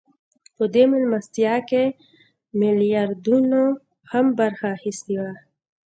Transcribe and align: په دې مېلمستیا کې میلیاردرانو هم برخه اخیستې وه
په 0.55 0.63
دې 0.73 0.83
مېلمستیا 0.91 1.55
کې 1.69 1.83
میلیاردرانو 2.59 3.63
هم 4.11 4.25
برخه 4.39 4.67
اخیستې 4.77 5.15
وه 5.21 5.33